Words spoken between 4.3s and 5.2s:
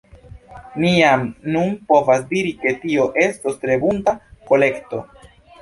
kolekto.